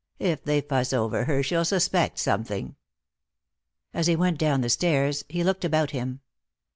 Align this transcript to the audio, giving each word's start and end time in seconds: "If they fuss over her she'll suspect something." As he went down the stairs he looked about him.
"If 0.17 0.43
they 0.43 0.61
fuss 0.61 0.93
over 0.93 1.25
her 1.25 1.43
she'll 1.43 1.63
suspect 1.63 2.17
something." 2.17 2.75
As 3.93 4.07
he 4.07 4.15
went 4.15 4.39
down 4.39 4.61
the 4.61 4.69
stairs 4.69 5.23
he 5.29 5.43
looked 5.43 5.63
about 5.63 5.91
him. 5.91 6.21